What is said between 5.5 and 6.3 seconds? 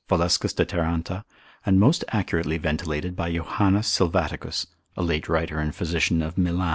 and physician